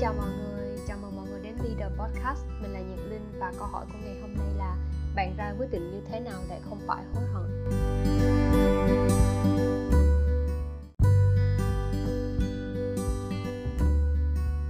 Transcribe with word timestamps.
chào 0.00 0.14
mọi 0.18 0.28
người, 0.28 0.78
chào 0.88 0.98
mừng 1.02 1.16
mọi 1.16 1.26
người 1.28 1.40
đến 1.42 1.54
Leader 1.64 1.98
Podcast 1.98 2.46
Mình 2.62 2.72
là 2.72 2.80
Nhật 2.80 2.98
Linh 3.10 3.32
và 3.38 3.52
câu 3.58 3.66
hỏi 3.66 3.86
của 3.92 3.98
ngày 4.04 4.20
hôm 4.20 4.30
nay 4.34 4.46
là 4.56 4.76
Bạn 5.16 5.34
ra 5.36 5.54
quyết 5.58 5.66
định 5.70 5.90
như 5.90 6.00
thế 6.10 6.20
nào 6.20 6.40
để 6.50 6.60
không 6.68 6.78
phải 6.86 7.04
hối 7.14 7.24
hận? 7.24 7.64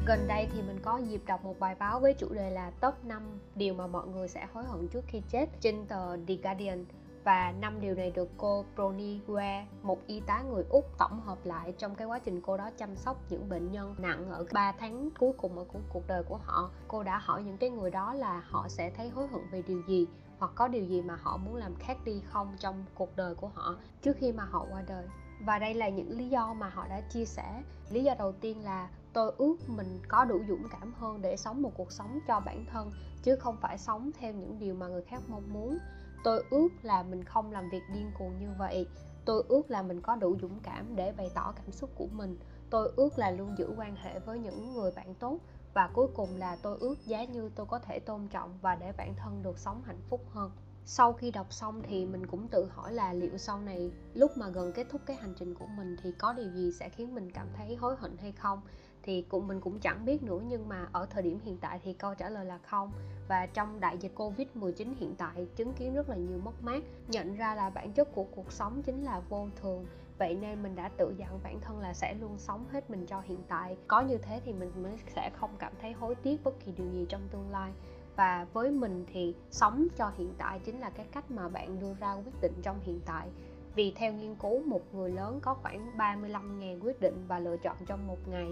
Gần 0.07 0.29
đây 0.29 0.49
thì 0.53 0.63
mình 0.63 0.79
có 0.83 0.99
dịp 0.99 1.21
đọc 1.27 1.45
một 1.45 1.59
bài 1.59 1.75
báo 1.79 2.01
với 2.01 2.15
chủ 2.15 2.29
đề 2.35 2.51
là 2.51 2.71
Top 2.71 2.95
5 3.05 3.23
điều 3.55 3.75
mà 3.75 3.87
mọi 3.87 4.07
người 4.07 4.29
sẽ 4.29 4.47
hối 4.53 4.65
hận 4.65 4.89
trước 4.89 5.05
khi 5.07 5.23
chết 5.31 5.47
trên 5.61 5.87
tờ 5.87 6.17
The 6.17 6.35
Guardian 6.35 6.85
và 7.29 7.53
năm 7.61 7.81
điều 7.81 7.95
này 7.95 8.11
được 8.11 8.29
cô 8.37 8.65
Broniwa, 8.77 9.65
một 9.83 9.99
y 10.07 10.21
tá 10.21 10.43
người 10.43 10.65
Úc 10.69 10.85
tổng 10.99 11.21
hợp 11.21 11.39
lại 11.45 11.75
trong 11.79 11.95
cái 11.95 12.07
quá 12.07 12.19
trình 12.19 12.41
cô 12.41 12.57
đó 12.57 12.71
chăm 12.79 12.97
sóc 12.97 13.17
những 13.31 13.49
bệnh 13.49 13.73
nhân 13.73 13.95
nặng 13.99 14.31
ở 14.31 14.47
3 14.53 14.73
tháng 14.73 15.11
cuối 15.19 15.33
cùng 15.37 15.59
ở 15.59 15.65
cuộc 15.93 16.07
đời 16.09 16.23
của 16.23 16.37
họ. 16.37 16.71
Cô 16.89 17.03
đã 17.03 17.19
hỏi 17.19 17.43
những 17.43 17.57
cái 17.57 17.71
người 17.71 17.91
đó 17.91 18.15
là 18.15 18.43
họ 18.51 18.69
sẽ 18.69 18.91
thấy 18.91 19.09
hối 19.09 19.27
hận 19.29 19.41
về 19.51 19.63
điều 19.67 19.83
gì 19.89 20.07
hoặc 20.39 20.53
có 20.55 20.69
điều 20.69 20.85
gì 20.85 21.03
mà 21.03 21.19
họ 21.23 21.37
muốn 21.37 21.57
làm 21.57 21.75
khác 21.75 21.97
đi 22.05 22.23
không 22.25 22.57
trong 22.59 22.85
cuộc 22.95 23.17
đời 23.17 23.35
của 23.35 23.51
họ 23.55 23.77
trước 24.03 24.17
khi 24.17 24.33
mà 24.33 24.45
họ 24.45 24.67
qua 24.71 24.83
đời. 24.89 25.05
Và 25.45 25.59
đây 25.59 25.75
là 25.75 25.89
những 25.89 26.11
lý 26.11 26.29
do 26.29 26.55
mà 26.55 26.69
họ 26.69 26.89
đã 26.89 27.01
chia 27.01 27.25
sẻ. 27.25 27.63
Lý 27.91 28.05
do 28.05 28.15
đầu 28.19 28.33
tiên 28.33 28.65
là 28.65 28.89
tôi 29.13 29.33
ước 29.39 29.57
mình 29.67 30.01
có 30.09 30.25
đủ 30.25 30.41
dũng 30.49 30.69
cảm 30.71 30.95
hơn 30.95 31.23
để 31.23 31.37
sống 31.37 31.63
một 31.63 31.73
cuộc 31.77 31.93
sống 31.93 32.19
cho 32.29 32.41
bản 32.41 32.65
thân 32.73 32.93
chứ 33.23 33.37
không 33.37 33.57
phải 33.61 33.79
sống 33.79 34.11
theo 34.19 34.33
những 34.33 34.59
điều 34.59 34.75
mà 34.75 34.87
người 34.87 35.03
khác 35.03 35.23
mong 35.29 35.53
muốn 35.53 35.79
tôi 36.25 36.45
ước 36.51 36.69
là 36.83 37.03
mình 37.03 37.25
không 37.25 37.53
làm 37.53 37.71
việc 37.71 37.83
điên 37.95 38.11
cuồng 38.19 38.39
như 38.41 38.49
vậy. 38.59 38.87
Tôi 39.25 39.43
ước 39.49 39.71
là 39.71 39.83
mình 39.83 40.01
có 40.01 40.17
đủ 40.17 40.37
dũng 40.43 40.61
cảm 40.63 40.97
để 40.97 41.13
bày 41.13 41.31
tỏ 41.35 41.53
cảm 41.57 41.73
xúc 41.73 41.91
của 41.95 42.07
mình. 42.13 42.39
Tôi 42.71 42.93
ước 42.97 43.19
là 43.19 43.31
luôn 43.31 43.55
giữ 43.59 43.69
quan 43.77 43.97
hệ 43.97 44.19
với 44.19 44.39
những 44.39 44.75
người 44.75 44.91
bạn 44.97 45.15
tốt. 45.15 45.39
Và 45.75 45.91
cuối 45.95 46.07
cùng 46.15 46.37
là 46.37 46.57
tôi 46.63 46.79
ước 46.81 47.07
giá 47.07 47.25
như 47.25 47.51
tôi 47.55 47.67
có 47.67 47.79
thể 47.79 47.99
tôn 47.99 48.29
trọng 48.29 48.59
và 48.63 48.75
để 48.75 48.93
bản 48.93 49.15
thân 49.17 49.43
được 49.43 49.59
sống 49.59 49.83
hạnh 49.83 50.01
phúc 50.09 50.21
hơn. 50.31 50.51
Sau 50.85 51.13
khi 51.13 51.31
đọc 51.31 51.53
xong 51.53 51.83
thì 51.83 52.07
mình 52.07 52.27
cũng 52.27 52.49
tự 52.49 52.69
hỏi 52.75 52.93
là 52.93 53.13
liệu 53.13 53.39
sau 53.39 53.61
này, 53.61 53.93
lúc 54.15 54.37
mà 54.37 54.49
gần 54.49 54.73
kết 54.73 54.87
thúc 54.91 55.01
cái 55.07 55.17
hành 55.17 55.35
trình 55.39 55.55
của 55.55 55.67
mình 55.67 55.97
thì 56.03 56.13
có 56.13 56.33
điều 56.33 56.51
gì 56.51 56.73
sẽ 56.73 56.89
khiến 56.89 57.15
mình 57.15 57.31
cảm 57.31 57.47
thấy 57.57 57.77
hối 57.77 57.97
hận 57.99 58.17
hay 58.17 58.33
không? 58.33 58.61
Thì 59.09 59.25
cũng, 59.29 59.49
mình 59.49 59.61
cũng 59.61 59.79
chẳng 59.79 60.05
biết 60.05 60.23
nữa, 60.23 60.41
nhưng 60.49 60.69
mà 60.69 60.89
ở 60.93 61.07
thời 61.11 61.23
điểm 61.23 61.39
hiện 61.45 61.59
tại 61.61 61.81
thì 61.85 61.93
câu 61.93 62.15
trả 62.15 62.29
lời 62.29 62.45
là 62.45 62.59
không. 62.59 62.93
Và 63.29 63.47
trong 63.47 63.81
đại 63.81 63.99
dịch 63.99 64.13
Covid-19 64.17 64.95
hiện 64.97 65.15
tại, 65.19 65.47
chứng 65.57 65.73
kiến 65.73 65.95
rất 65.95 66.09
là 66.09 66.17
nhiều 66.17 66.39
mất 66.45 66.63
mát. 66.63 66.83
Nhận 67.09 67.37
ra 67.37 67.55
là 67.55 67.71
bản 67.71 67.93
chất 67.93 68.15
của 68.15 68.25
cuộc 68.25 68.53
sống 68.53 68.83
chính 68.83 69.05
là 69.05 69.21
vô 69.29 69.49
thường. 69.61 69.87
Vậy 70.19 70.35
nên 70.41 70.63
mình 70.63 70.77
đã 70.77 70.89
tự 70.89 71.15
dặn 71.19 71.41
bản 71.43 71.61
thân 71.61 71.81
là 71.81 71.93
sẽ 71.93 72.15
luôn 72.15 72.39
sống 72.39 72.65
hết 72.73 72.91
mình 72.91 73.07
cho 73.07 73.21
hiện 73.21 73.39
tại. 73.49 73.77
Có 73.87 74.01
như 74.01 74.19
thế 74.19 74.41
thì 74.45 74.53
mình 74.53 74.71
mới 74.83 74.93
sẽ 75.15 75.31
không 75.35 75.51
cảm 75.59 75.73
thấy 75.81 75.93
hối 75.93 76.15
tiếc 76.15 76.45
bất 76.45 76.65
kỳ 76.65 76.73
điều 76.73 76.89
gì 76.93 77.07
trong 77.09 77.29
tương 77.31 77.51
lai. 77.51 77.73
Và 78.17 78.47
với 78.53 78.71
mình 78.71 79.07
thì 79.13 79.35
sống 79.51 79.87
cho 79.97 80.11
hiện 80.19 80.35
tại 80.39 80.59
chính 80.59 80.81
là 80.81 80.91
cái 80.91 81.07
cách 81.13 81.31
mà 81.31 81.49
bạn 81.49 81.81
đưa 81.81 81.95
ra 81.95 82.15
quyết 82.15 82.41
định 82.41 82.55
trong 82.63 82.81
hiện 82.83 83.01
tại. 83.07 83.29
Vì 83.75 83.93
theo 83.97 84.13
nghiên 84.13 84.35
cứu, 84.35 84.63
một 84.67 84.95
người 84.95 85.11
lớn 85.11 85.39
có 85.43 85.55
khoảng 85.55 85.99
35.000 85.99 86.81
quyết 86.81 87.01
định 87.01 87.25
và 87.29 87.39
lựa 87.39 87.57
chọn 87.57 87.77
trong 87.87 88.07
một 88.07 88.29
ngày 88.29 88.49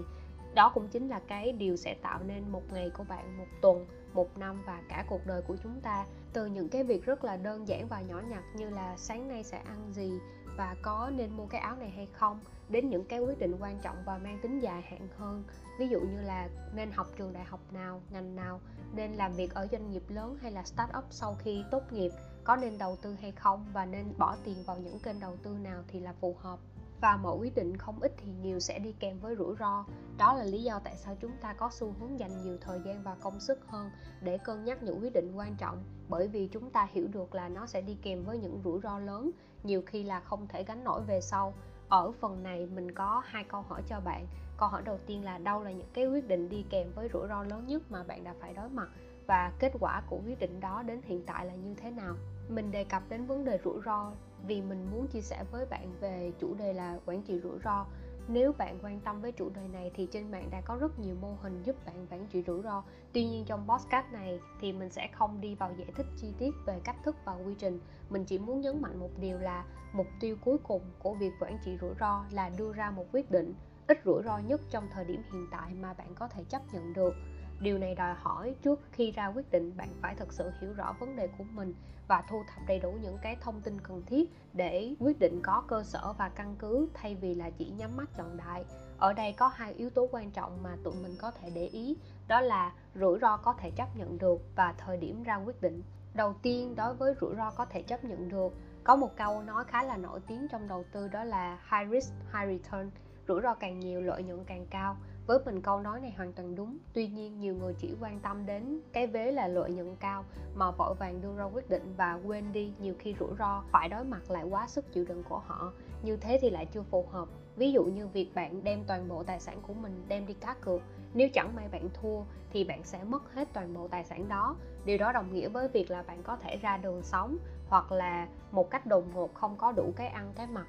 đó 0.53 0.71
cũng 0.73 0.87
chính 0.87 1.07
là 1.07 1.21
cái 1.27 1.51
điều 1.51 1.75
sẽ 1.75 1.95
tạo 2.01 2.19
nên 2.23 2.49
một 2.49 2.63
ngày 2.73 2.89
của 2.89 3.03
bạn, 3.03 3.37
một 3.37 3.47
tuần, 3.61 3.85
một 4.13 4.37
năm 4.37 4.63
và 4.65 4.81
cả 4.89 5.05
cuộc 5.09 5.25
đời 5.25 5.41
của 5.41 5.55
chúng 5.63 5.81
ta. 5.81 6.05
Từ 6.33 6.45
những 6.45 6.69
cái 6.69 6.83
việc 6.83 7.05
rất 7.05 7.23
là 7.23 7.37
đơn 7.37 7.67
giản 7.67 7.87
và 7.87 8.01
nhỏ 8.01 8.21
nhặt 8.29 8.43
như 8.55 8.69
là 8.69 8.97
sáng 8.97 9.27
nay 9.27 9.43
sẽ 9.43 9.57
ăn 9.57 9.91
gì 9.93 10.19
và 10.57 10.75
có 10.81 11.11
nên 11.15 11.31
mua 11.37 11.45
cái 11.45 11.61
áo 11.61 11.75
này 11.75 11.89
hay 11.89 12.07
không, 12.13 12.39
đến 12.69 12.89
những 12.89 13.05
cái 13.05 13.19
quyết 13.19 13.39
định 13.39 13.55
quan 13.59 13.79
trọng 13.81 13.95
và 14.05 14.17
mang 14.17 14.39
tính 14.41 14.59
dài 14.59 14.81
hạn 14.81 15.07
hơn. 15.17 15.43
Ví 15.79 15.87
dụ 15.87 15.99
như 15.99 16.21
là 16.21 16.49
nên 16.73 16.91
học 16.91 17.07
trường 17.17 17.33
đại 17.33 17.43
học 17.43 17.59
nào, 17.71 18.01
ngành 18.09 18.35
nào, 18.35 18.59
nên 18.93 19.11
làm 19.11 19.33
việc 19.33 19.53
ở 19.53 19.67
doanh 19.71 19.91
nghiệp 19.91 20.03
lớn 20.07 20.37
hay 20.41 20.51
là 20.51 20.63
start 20.63 20.89
up 20.97 21.05
sau 21.09 21.35
khi 21.39 21.63
tốt 21.71 21.83
nghiệp, 21.91 22.11
có 22.43 22.55
nên 22.55 22.77
đầu 22.77 22.95
tư 23.01 23.15
hay 23.21 23.31
không 23.31 23.65
và 23.73 23.85
nên 23.85 24.13
bỏ 24.17 24.35
tiền 24.43 24.57
vào 24.65 24.77
những 24.77 24.99
kênh 24.99 25.19
đầu 25.19 25.37
tư 25.43 25.49
nào 25.49 25.83
thì 25.87 25.99
là 25.99 26.13
phù 26.21 26.35
hợp 26.39 26.59
và 27.01 27.17
mọi 27.17 27.37
quyết 27.37 27.55
định 27.55 27.77
không 27.77 27.99
ít 27.99 28.13
thì 28.17 28.31
nhiều 28.31 28.59
sẽ 28.59 28.79
đi 28.79 28.93
kèm 28.99 29.19
với 29.19 29.35
rủi 29.35 29.55
ro. 29.59 29.85
Đó 30.17 30.33
là 30.33 30.43
lý 30.43 30.63
do 30.63 30.79
tại 30.83 30.95
sao 30.95 31.15
chúng 31.19 31.31
ta 31.41 31.53
có 31.53 31.69
xu 31.71 31.93
hướng 31.99 32.19
dành 32.19 32.41
nhiều 32.41 32.57
thời 32.61 32.79
gian 32.85 33.03
và 33.03 33.15
công 33.21 33.39
sức 33.39 33.59
hơn 33.67 33.89
để 34.21 34.37
cân 34.37 34.65
nhắc 34.65 34.83
những 34.83 34.99
quyết 35.01 35.13
định 35.13 35.31
quan 35.35 35.55
trọng. 35.55 35.83
Bởi 36.09 36.27
vì 36.27 36.47
chúng 36.47 36.69
ta 36.69 36.87
hiểu 36.91 37.07
được 37.07 37.35
là 37.35 37.49
nó 37.49 37.65
sẽ 37.65 37.81
đi 37.81 37.97
kèm 38.01 38.23
với 38.23 38.37
những 38.37 38.61
rủi 38.63 38.79
ro 38.83 38.99
lớn, 38.99 39.31
nhiều 39.63 39.81
khi 39.85 40.03
là 40.03 40.19
không 40.19 40.47
thể 40.47 40.63
gánh 40.63 40.83
nổi 40.83 41.01
về 41.07 41.21
sau. 41.21 41.53
Ở 41.89 42.11
phần 42.11 42.43
này, 42.43 42.65
mình 42.65 42.91
có 42.91 43.21
hai 43.25 43.43
câu 43.43 43.61
hỏi 43.61 43.81
cho 43.87 43.99
bạn. 43.99 44.27
Câu 44.57 44.69
hỏi 44.69 44.81
đầu 44.85 44.99
tiên 45.05 45.23
là 45.25 45.37
đâu 45.37 45.63
là 45.63 45.71
những 45.71 45.89
cái 45.93 46.07
quyết 46.07 46.27
định 46.27 46.49
đi 46.49 46.65
kèm 46.69 46.91
với 46.95 47.09
rủi 47.13 47.27
ro 47.27 47.43
lớn 47.43 47.67
nhất 47.67 47.81
mà 47.89 48.03
bạn 48.03 48.23
đã 48.23 48.33
phải 48.39 48.53
đối 48.53 48.69
mặt? 48.69 48.87
Và 49.27 49.51
kết 49.59 49.73
quả 49.79 50.01
của 50.09 50.19
quyết 50.25 50.39
định 50.39 50.59
đó 50.59 50.83
đến 50.83 51.01
hiện 51.05 51.23
tại 51.25 51.45
là 51.45 51.55
như 51.55 51.73
thế 51.73 51.91
nào? 51.91 52.15
Mình 52.49 52.71
đề 52.71 52.83
cập 52.83 53.03
đến 53.09 53.25
vấn 53.25 53.45
đề 53.45 53.59
rủi 53.63 53.81
ro 53.85 54.11
vì 54.47 54.61
mình 54.61 54.87
muốn 54.91 55.07
chia 55.07 55.21
sẻ 55.21 55.43
với 55.51 55.65
bạn 55.65 55.93
về 55.99 56.31
chủ 56.39 56.53
đề 56.53 56.73
là 56.73 56.99
quản 57.05 57.21
trị 57.21 57.39
rủi 57.39 57.59
ro. 57.63 57.85
Nếu 58.27 58.53
bạn 58.53 58.79
quan 58.81 58.99
tâm 58.99 59.21
với 59.21 59.31
chủ 59.31 59.49
đề 59.49 59.67
này 59.67 59.91
thì 59.95 60.07
trên 60.11 60.31
mạng 60.31 60.49
đã 60.51 60.61
có 60.61 60.77
rất 60.79 60.99
nhiều 60.99 61.15
mô 61.21 61.35
hình 61.41 61.63
giúp 61.63 61.75
bạn 61.85 62.07
quản 62.11 62.27
trị 62.27 62.43
rủi 62.47 62.61
ro. 62.61 62.83
Tuy 63.13 63.25
nhiên 63.25 63.45
trong 63.45 63.67
podcast 63.67 64.05
này 64.11 64.39
thì 64.61 64.73
mình 64.73 64.89
sẽ 64.89 65.07
không 65.07 65.41
đi 65.41 65.55
vào 65.55 65.73
giải 65.77 65.87
thích 65.95 66.05
chi 66.17 66.33
tiết 66.37 66.51
về 66.65 66.79
cách 66.83 66.95
thức 67.03 67.15
và 67.25 67.33
quy 67.33 67.55
trình. 67.59 67.79
Mình 68.09 68.25
chỉ 68.25 68.39
muốn 68.39 68.61
nhấn 68.61 68.81
mạnh 68.81 68.99
một 68.99 69.09
điều 69.19 69.39
là 69.39 69.65
mục 69.93 70.07
tiêu 70.19 70.37
cuối 70.45 70.57
cùng 70.63 70.81
của 70.99 71.13
việc 71.13 71.31
quản 71.39 71.57
trị 71.65 71.77
rủi 71.81 71.93
ro 71.99 72.25
là 72.31 72.49
đưa 72.49 72.73
ra 72.73 72.91
một 72.91 73.05
quyết 73.11 73.31
định, 73.31 73.53
ít 73.87 73.97
rủi 74.05 74.23
ro 74.23 74.37
nhất 74.37 74.61
trong 74.69 74.87
thời 74.91 75.05
điểm 75.05 75.21
hiện 75.31 75.47
tại 75.51 75.73
mà 75.73 75.93
bạn 75.93 76.15
có 76.15 76.27
thể 76.27 76.43
chấp 76.49 76.61
nhận 76.73 76.93
được 76.93 77.13
điều 77.59 77.77
này 77.77 77.95
đòi 77.95 78.13
hỏi 78.13 78.55
trước 78.61 78.79
khi 78.91 79.11
ra 79.11 79.27
quyết 79.27 79.51
định, 79.51 79.77
bạn 79.77 79.89
phải 80.01 80.15
thực 80.15 80.33
sự 80.33 80.51
hiểu 80.61 80.73
rõ 80.73 80.95
vấn 80.99 81.15
đề 81.15 81.27
của 81.37 81.43
mình 81.43 81.73
và 82.07 82.23
thu 82.29 82.43
thập 82.47 82.67
đầy 82.67 82.79
đủ 82.79 82.91
những 83.01 83.17
cái 83.21 83.37
thông 83.41 83.61
tin 83.61 83.81
cần 83.81 84.01
thiết 84.05 84.29
để 84.53 84.95
quyết 84.99 85.19
định 85.19 85.41
có 85.43 85.63
cơ 85.67 85.83
sở 85.83 86.13
và 86.17 86.29
căn 86.29 86.55
cứ, 86.59 86.89
thay 86.93 87.15
vì 87.15 87.35
là 87.35 87.49
chỉ 87.49 87.65
nhắm 87.77 87.97
mắt 87.97 88.09
chọn 88.17 88.37
đại. 88.37 88.65
Ở 88.97 89.13
đây 89.13 89.33
có 89.33 89.47
hai 89.47 89.73
yếu 89.73 89.89
tố 89.89 90.07
quan 90.11 90.31
trọng 90.31 90.63
mà 90.63 90.77
tụi 90.83 90.93
mình 91.03 91.15
có 91.19 91.31
thể 91.31 91.49
để 91.49 91.65
ý, 91.65 91.97
đó 92.27 92.41
là 92.41 92.73
rủi 92.95 93.19
ro 93.19 93.37
có 93.37 93.53
thể 93.53 93.71
chấp 93.71 93.97
nhận 93.97 94.17
được 94.17 94.41
và 94.55 94.73
thời 94.77 94.97
điểm 94.97 95.23
ra 95.23 95.35
quyết 95.35 95.61
định. 95.61 95.83
Đầu 96.13 96.33
tiên, 96.41 96.75
đối 96.75 96.93
với 96.93 97.13
rủi 97.21 97.35
ro 97.35 97.51
có 97.51 97.65
thể 97.65 97.81
chấp 97.81 98.03
nhận 98.03 98.29
được, 98.29 98.53
có 98.83 98.95
một 98.95 99.17
câu 99.17 99.41
nói 99.41 99.63
khá 99.67 99.83
là 99.83 99.97
nổi 99.97 100.19
tiếng 100.27 100.47
trong 100.51 100.67
đầu 100.67 100.85
tư, 100.91 101.07
đó 101.07 101.23
là 101.23 101.59
high 101.71 101.91
risk, 101.91 102.13
high 102.33 102.61
return 102.61 102.91
rủi 103.27 103.41
ro 103.41 103.53
càng 103.53 103.79
nhiều, 103.79 104.01
lợi 104.01 104.23
nhuận 104.23 104.43
càng 104.45 104.65
cao 104.69 104.97
với 105.27 105.39
mình 105.45 105.61
câu 105.61 105.79
nói 105.79 105.99
này 105.99 106.13
hoàn 106.17 106.33
toàn 106.33 106.55
đúng. 106.55 106.77
Tuy 106.93 107.07
nhiên, 107.07 107.39
nhiều 107.39 107.55
người 107.55 107.73
chỉ 107.79 107.93
quan 108.01 108.19
tâm 108.19 108.45
đến 108.45 108.79
cái 108.93 109.07
vế 109.07 109.31
là 109.31 109.47
lợi 109.47 109.71
nhuận 109.71 109.95
cao 109.95 110.25
mà 110.55 110.71
vội 110.71 110.95
vàng 110.95 111.21
đưa 111.21 111.35
ra 111.37 111.43
quyết 111.43 111.69
định 111.69 111.93
và 111.97 112.19
quên 112.25 112.53
đi 112.53 112.73
nhiều 112.79 112.95
khi 112.99 113.15
rủi 113.19 113.29
ro, 113.39 113.63
phải 113.71 113.89
đối 113.89 114.03
mặt 114.03 114.31
lại 114.31 114.43
quá 114.43 114.67
sức 114.67 114.93
chịu 114.93 115.05
đựng 115.07 115.23
của 115.29 115.41
họ. 115.45 115.73
Như 116.03 116.17
thế 116.17 116.39
thì 116.41 116.49
lại 116.49 116.65
chưa 116.65 116.81
phù 116.81 117.05
hợp. 117.11 117.27
Ví 117.55 117.71
dụ 117.71 117.83
như 117.83 118.07
việc 118.07 118.35
bạn 118.35 118.63
đem 118.63 118.83
toàn 118.87 119.09
bộ 119.09 119.23
tài 119.23 119.39
sản 119.39 119.59
của 119.67 119.73
mình 119.73 120.05
đem 120.07 120.27
đi 120.27 120.33
cá 120.33 120.55
cược. 120.61 120.81
Nếu 121.13 121.29
chẳng 121.33 121.55
may 121.55 121.67
bạn 121.71 121.89
thua 121.93 122.21
thì 122.53 122.63
bạn 122.63 122.83
sẽ 122.83 123.03
mất 123.03 123.33
hết 123.33 123.47
toàn 123.53 123.73
bộ 123.73 123.87
tài 123.87 124.03
sản 124.03 124.29
đó. 124.29 124.55
Điều 124.85 124.97
đó 124.97 125.11
đồng 125.11 125.33
nghĩa 125.33 125.49
với 125.49 125.67
việc 125.67 125.91
là 125.91 126.03
bạn 126.03 126.23
có 126.23 126.35
thể 126.35 126.57
ra 126.57 126.77
đường 126.77 127.03
sống 127.03 127.37
hoặc 127.69 127.91
là 127.91 128.27
một 128.51 128.69
cách 128.69 128.85
đột 128.85 129.03
ngột, 129.13 129.33
không 129.33 129.57
có 129.57 129.71
đủ 129.71 129.91
cái 129.95 130.07
ăn 130.07 130.33
cái 130.35 130.47
mặc 130.47 130.67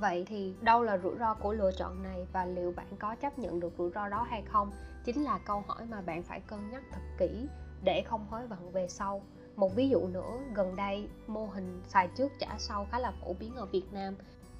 vậy 0.00 0.24
thì 0.28 0.54
đâu 0.60 0.82
là 0.82 0.98
rủi 0.98 1.18
ro 1.18 1.34
của 1.34 1.52
lựa 1.52 1.70
chọn 1.72 2.02
này 2.02 2.26
và 2.32 2.44
liệu 2.44 2.72
bạn 2.76 2.86
có 2.98 3.14
chấp 3.14 3.38
nhận 3.38 3.60
được 3.60 3.72
rủi 3.78 3.90
ro 3.94 4.08
đó 4.08 4.26
hay 4.30 4.42
không? 4.42 4.72
Chính 5.04 5.24
là 5.24 5.38
câu 5.38 5.64
hỏi 5.66 5.86
mà 5.90 6.00
bạn 6.00 6.22
phải 6.22 6.40
cân 6.40 6.70
nhắc 6.70 6.82
thật 6.92 7.00
kỹ 7.18 7.46
để 7.84 8.02
không 8.06 8.26
hối 8.30 8.46
hận 8.46 8.72
về 8.72 8.88
sau. 8.88 9.22
Một 9.56 9.74
ví 9.74 9.88
dụ 9.88 10.06
nữa, 10.06 10.38
gần 10.54 10.76
đây 10.76 11.08
mô 11.26 11.46
hình 11.46 11.82
xài 11.88 12.08
trước 12.08 12.32
trả 12.38 12.58
sau 12.58 12.86
khá 12.90 12.98
là 12.98 13.12
phổ 13.20 13.32
biến 13.40 13.54
ở 13.54 13.66
việt 13.66 13.92
nam. 13.92 14.14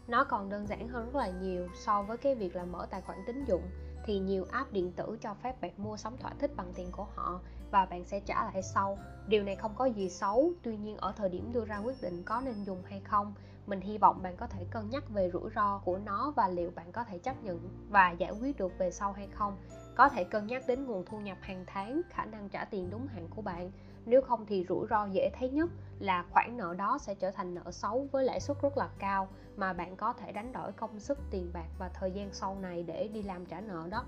Nó 0.08 0.24
còn 0.24 0.48
đơn 0.48 0.66
giản 0.66 0.88
hơn 0.88 1.10
rất 1.12 1.18
là 1.18 1.28
nhiều 1.28 1.68
so 1.74 2.02
với 2.02 2.16
cái 2.16 2.34
việc 2.34 2.56
là 2.56 2.64
mở 2.64 2.86
tài 2.90 3.00
khoản 3.00 3.18
tín 3.26 3.44
dụng, 3.44 3.62
thì 4.04 4.18
nhiều 4.18 4.46
app 4.50 4.72
điện 4.72 4.92
tử 4.92 5.18
cho 5.20 5.34
phép 5.34 5.60
bạn 5.60 5.72
mua 5.76 5.96
sắm 5.96 6.16
thỏa 6.16 6.32
thích 6.38 6.50
bằng 6.56 6.72
tiền 6.74 6.88
của 6.92 7.06
họ 7.14 7.40
và 7.70 7.86
bạn 7.86 8.04
sẽ 8.04 8.20
trả 8.20 8.44
lại 8.44 8.62
sau. 8.62 8.98
Điều 9.26 9.42
này 9.42 9.56
không 9.56 9.74
có 9.76 9.84
gì 9.84 10.10
xấu, 10.10 10.52
tuy 10.62 10.76
nhiên 10.76 10.96
ở 10.96 11.12
thời 11.16 11.28
điểm 11.28 11.52
đưa 11.52 11.64
ra 11.64 11.78
quyết 11.78 12.02
định 12.02 12.22
có 12.22 12.40
nên 12.44 12.64
dùng 12.64 12.82
hay 12.84 13.00
không 13.00 13.34
mình 13.70 13.80
hy 13.80 13.98
vọng 13.98 14.22
bạn 14.22 14.36
có 14.36 14.46
thể 14.46 14.64
cân 14.70 14.90
nhắc 14.90 15.04
về 15.08 15.30
rủi 15.32 15.50
ro 15.54 15.78
của 15.84 15.98
nó 15.98 16.32
và 16.36 16.48
liệu 16.48 16.70
bạn 16.74 16.92
có 16.92 17.04
thể 17.04 17.18
chấp 17.18 17.42
nhận 17.42 17.68
và 17.90 18.10
giải 18.10 18.32
quyết 18.40 18.58
được 18.58 18.78
về 18.78 18.90
sau 18.90 19.12
hay 19.12 19.28
không. 19.32 19.56
Có 19.96 20.08
thể 20.08 20.24
cân 20.24 20.46
nhắc 20.46 20.62
đến 20.66 20.86
nguồn 20.86 21.04
thu 21.04 21.20
nhập 21.20 21.38
hàng 21.40 21.64
tháng, 21.66 22.02
khả 22.10 22.24
năng 22.24 22.48
trả 22.48 22.64
tiền 22.64 22.90
đúng 22.90 23.06
hạn 23.06 23.28
của 23.36 23.42
bạn. 23.42 23.70
Nếu 24.06 24.22
không 24.22 24.46
thì 24.46 24.66
rủi 24.68 24.86
ro 24.90 25.06
dễ 25.06 25.30
thấy 25.38 25.50
nhất 25.50 25.70
là 25.98 26.24
khoản 26.30 26.56
nợ 26.56 26.74
đó 26.74 26.98
sẽ 27.00 27.14
trở 27.14 27.30
thành 27.30 27.54
nợ 27.54 27.70
xấu 27.70 28.06
với 28.12 28.24
lãi 28.24 28.40
suất 28.40 28.62
rất 28.62 28.76
là 28.76 28.88
cao 28.98 29.28
mà 29.56 29.72
bạn 29.72 29.96
có 29.96 30.12
thể 30.12 30.32
đánh 30.32 30.52
đổi 30.52 30.72
công 30.72 31.00
sức, 31.00 31.18
tiền 31.30 31.50
bạc 31.52 31.68
và 31.78 31.88
thời 31.88 32.10
gian 32.10 32.28
sau 32.32 32.58
này 32.62 32.82
để 32.82 33.08
đi 33.08 33.22
làm 33.22 33.46
trả 33.46 33.60
nợ 33.60 33.86
đó. 33.90 34.04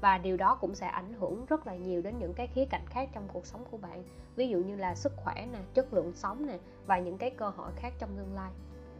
Và 0.00 0.18
điều 0.18 0.36
đó 0.36 0.58
cũng 0.60 0.74
sẽ 0.74 0.86
ảnh 0.86 1.12
hưởng 1.12 1.46
rất 1.46 1.66
là 1.66 1.76
nhiều 1.76 2.02
đến 2.02 2.18
những 2.18 2.34
cái 2.34 2.46
khía 2.46 2.64
cạnh 2.70 2.86
khác 2.86 3.08
trong 3.12 3.28
cuộc 3.32 3.46
sống 3.46 3.64
của 3.70 3.76
bạn. 3.76 4.04
Ví 4.36 4.48
dụ 4.48 4.58
như 4.58 4.76
là 4.76 4.94
sức 4.94 5.12
khỏe 5.16 5.46
nè, 5.52 5.58
chất 5.74 5.94
lượng 5.94 6.12
sống 6.14 6.46
nè 6.46 6.58
và 6.86 6.98
những 6.98 7.18
cái 7.18 7.30
cơ 7.30 7.48
hội 7.48 7.72
khác 7.76 7.92
trong 7.98 8.16
tương 8.16 8.34
lai 8.34 8.50